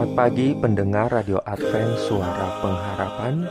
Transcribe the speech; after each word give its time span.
Selamat 0.00 0.16
pagi 0.32 0.56
pendengar 0.56 1.12
Radio 1.12 1.44
Advent 1.44 1.92
Suara 2.08 2.48
Pengharapan. 2.64 3.44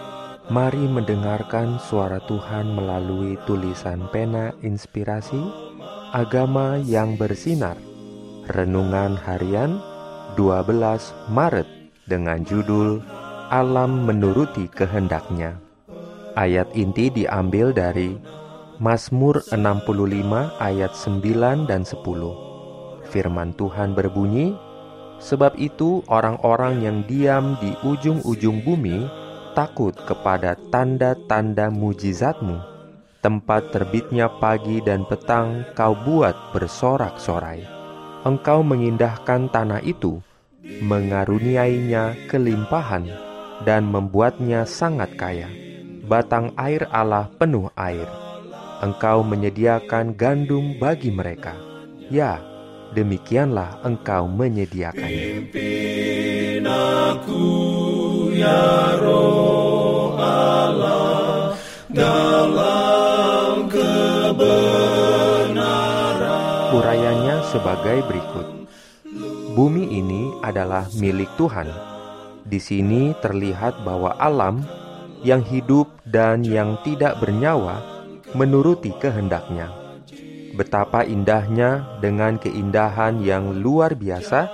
Mari 0.49 0.81
mendengarkan 0.81 1.77
suara 1.77 2.17
Tuhan 2.25 2.73
melalui 2.73 3.37
tulisan 3.45 4.09
pena 4.09 4.49
inspirasi 4.65 5.37
Agama 6.09 6.81
yang 6.81 7.21
bersinar. 7.21 7.77
Renungan 8.49 9.13
harian 9.29 9.77
12 10.41 11.29
Maret 11.29 11.69
dengan 12.09 12.41
judul 12.41 12.97
Alam 13.53 14.09
menuruti 14.09 14.65
kehendaknya. 14.73 15.53
Ayat 16.33 16.73
inti 16.73 17.13
diambil 17.13 17.77
dari 17.77 18.17
Mazmur 18.81 19.45
65 19.53 19.85
ayat 20.57 20.97
9 20.97 21.69
dan 21.69 21.85
10 21.85 22.49
Firman 23.09 23.53
Tuhan 23.53 23.93
berbunyi, 23.93 24.57
Sebab 25.19 25.59
itu 25.59 26.01
orang-orang 26.07 26.83
yang 26.83 26.97
diam 27.03 27.59
di 27.59 27.75
ujung-ujung 27.83 28.63
bumi 28.63 29.03
takut 29.51 29.91
kepada 29.91 30.55
tanda-tanda 30.71 31.67
mujizatmu. 31.67 32.57
Tempat 33.19 33.75
terbitnya 33.75 34.31
pagi 34.39 34.79
dan 34.79 35.03
petang 35.03 35.67
kau 35.75 35.91
buat 35.91 36.55
bersorak-sorai. 36.55 37.67
Engkau 38.23 38.63
mengindahkan 38.63 39.51
tanah 39.51 39.83
itu, 39.83 40.23
mengaruniainya 40.63 42.15
kelimpahan, 42.31 43.11
dan 43.67 43.91
membuatnya 43.91 44.63
sangat 44.63 45.19
kaya. 45.19 45.51
Batang 46.07 46.55
air 46.55 46.87
Allah 46.95 47.27
penuh 47.35 47.67
air. 47.75 48.07
Engkau 48.79 49.27
menyediakan 49.27 50.15
gandum 50.15 50.79
bagi 50.79 51.11
mereka. 51.11 51.59
Ya, 52.07 52.39
demikianlah 52.93 53.81
engkau 53.85 54.25
menyediakannya. 54.25 55.51
Pimpin 55.51 56.65
aku 56.65 57.47
ya 58.33 58.97
roh 58.99 60.15
Allah 60.19 61.53
dalam 61.89 63.69
kebenaran. 63.69 64.37
Urayanya 66.75 67.41
sebagai 67.49 68.05
berikut. 68.05 68.47
Bumi 69.57 69.89
ini 69.97 70.29
adalah 70.45 70.85
milik 70.95 71.27
Tuhan. 71.35 71.67
Di 72.45 72.57
sini 72.61 73.13
terlihat 73.19 73.83
bahwa 73.85 74.15
alam 74.17 74.63
yang 75.25 75.43
hidup 75.43 75.91
dan 76.07 76.47
yang 76.47 76.79
tidak 76.85 77.19
bernyawa 77.19 77.83
menuruti 78.37 78.93
kehendaknya. 79.01 79.88
Betapa 80.59 81.07
indahnya 81.07 81.87
dengan 82.03 82.35
keindahan 82.35 83.23
yang 83.23 83.63
luar 83.63 83.95
biasa, 83.95 84.51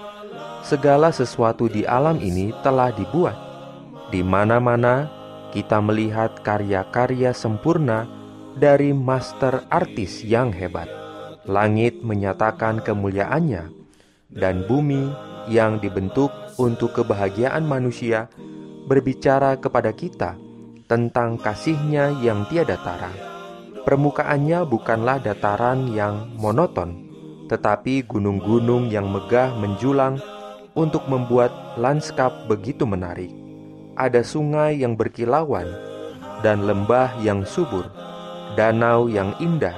segala 0.61 1.09
sesuatu 1.09 1.65
di 1.65 1.81
alam 1.81 2.21
ini 2.21 2.53
telah 2.61 2.93
dibuat. 2.93 3.33
Di 4.13 4.21
mana-mana 4.21 5.09
kita 5.49 5.81
melihat 5.81 6.45
karya-karya 6.45 7.33
sempurna 7.33 8.05
dari 8.53 8.93
master 8.93 9.65
artis 9.73 10.21
yang 10.21 10.53
hebat. 10.53 10.85
Langit 11.49 12.05
menyatakan 12.05 12.85
kemuliaannya, 12.85 13.73
dan 14.29 14.61
bumi 14.69 15.09
yang 15.49 15.81
dibentuk 15.81 16.29
untuk 16.61 17.01
kebahagiaan 17.01 17.65
manusia 17.65 18.29
berbicara 18.85 19.57
kepada 19.57 19.89
kita 19.89 20.37
tentang 20.85 21.41
kasihnya 21.41 22.13
yang 22.21 22.45
tiada 22.45 22.77
tara. 22.77 23.34
Permukaannya 23.85 24.65
bukanlah 24.65 25.21
dataran 25.21 25.93
yang 25.93 26.33
monoton, 26.41 27.05
tetapi 27.45 28.01
gunung-gunung 28.09 28.89
yang 28.89 29.05
megah 29.13 29.53
menjulang 29.61 30.17
untuk 30.73 31.05
membuat 31.05 31.77
lanskap 31.77 32.49
begitu 32.49 32.89
menarik. 32.89 33.29
Ada 33.93 34.25
sungai 34.25 34.81
yang 34.81 34.97
berkilauan 34.97 35.69
dan 36.41 36.65
lembah 36.65 37.13
yang 37.21 37.45
subur, 37.45 37.85
danau 38.57 39.05
yang 39.05 39.37
indah, 39.37 39.77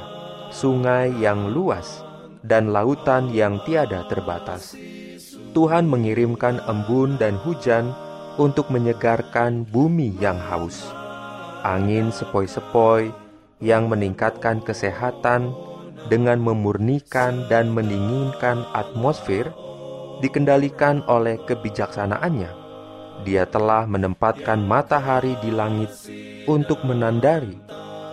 sungai 0.56 1.12
yang 1.20 1.52
luas, 1.52 2.00
dan 2.48 2.72
lautan 2.72 3.28
yang 3.36 3.60
tiada 3.68 4.08
terbatas. 4.08 4.72
Tuhan 5.52 5.84
mengirimkan 5.84 6.64
embun 6.64 7.20
dan 7.20 7.36
hujan 7.44 7.92
untuk 8.40 8.72
menyegarkan 8.72 9.68
bumi 9.68 10.16
yang 10.24 10.40
haus. 10.40 10.96
Angin 11.68 12.08
sepoi-sepoi 12.08 13.27
yang 13.58 13.90
meningkatkan 13.90 14.62
kesehatan 14.62 15.54
dengan 16.08 16.38
memurnikan 16.38 17.50
dan 17.50 17.74
mendinginkan 17.74 18.64
atmosfer 18.72 19.50
dikendalikan 20.22 21.02
oleh 21.10 21.42
kebijaksanaannya. 21.46 22.52
Dia 23.26 23.50
telah 23.50 23.90
menempatkan 23.90 24.62
matahari 24.62 25.34
di 25.42 25.50
langit 25.50 25.90
untuk 26.46 26.86
menandari 26.86 27.58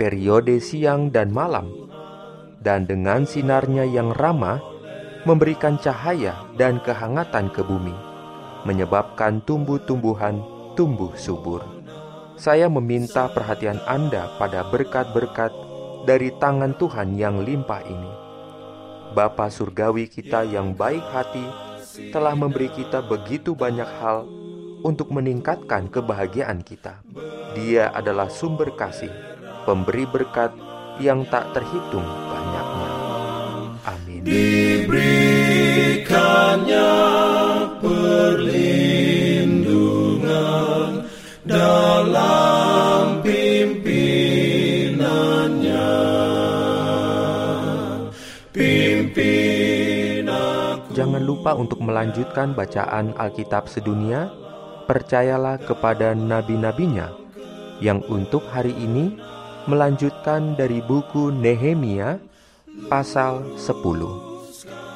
periode 0.00 0.58
siang 0.64 1.12
dan 1.12 1.28
malam, 1.28 1.68
dan 2.64 2.88
dengan 2.88 3.28
sinarnya 3.28 3.84
yang 3.84 4.16
ramah 4.16 4.58
memberikan 5.28 5.76
cahaya 5.76 6.34
dan 6.56 6.80
kehangatan 6.80 7.52
ke 7.52 7.60
bumi, 7.60 7.94
menyebabkan 8.64 9.44
tumbuh-tumbuhan 9.44 10.40
tumbuh 10.74 11.12
subur 11.14 11.83
saya 12.34 12.66
meminta 12.66 13.30
perhatian 13.30 13.78
Anda 13.86 14.26
pada 14.38 14.62
berkat-berkat 14.66 15.52
dari 16.02 16.34
tangan 16.36 16.74
Tuhan 16.74 17.14
yang 17.14 17.46
limpah 17.46 17.82
ini. 17.86 18.12
Bapa 19.14 19.46
surgawi 19.46 20.10
kita 20.10 20.42
yang 20.42 20.74
baik 20.74 21.06
hati 21.14 21.46
telah 22.10 22.34
memberi 22.34 22.66
kita 22.74 23.06
begitu 23.06 23.54
banyak 23.54 23.86
hal 24.02 24.26
untuk 24.82 25.14
meningkatkan 25.14 25.86
kebahagiaan 25.86 26.66
kita. 26.66 26.98
Dia 27.54 27.94
adalah 27.94 28.26
sumber 28.26 28.74
kasih, 28.74 29.14
pemberi 29.62 30.02
berkat 30.10 30.50
yang 30.98 31.22
tak 31.30 31.54
terhitung 31.54 32.04
banyaknya. 32.04 32.90
Amin. 33.86 34.26
Diberikannya 34.26 37.03
Jangan 50.94 51.26
lupa 51.26 51.58
untuk 51.58 51.82
melanjutkan 51.82 52.54
bacaan 52.54 53.18
Alkitab 53.18 53.66
sedunia. 53.66 54.30
Percayalah 54.86 55.58
kepada 55.58 56.14
nabi-nabinya 56.14 57.10
yang 57.82 57.98
untuk 58.06 58.46
hari 58.46 58.70
ini 58.78 59.18
melanjutkan 59.66 60.54
dari 60.54 60.78
buku 60.84 61.34
Nehemia 61.34 62.22
pasal 62.86 63.58
10. 63.58 63.74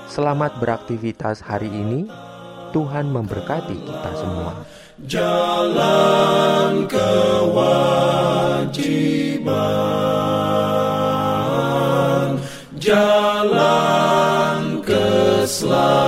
Selamat 0.07 0.55
beraktivitas 0.63 1.43
hari 1.43 1.67
ini. 1.67 2.07
Tuhan 2.71 3.11
memberkati 3.11 3.75
kita 3.83 4.11
semua. 4.15 4.53
Jalan 5.03 6.48
love. 15.63 16.08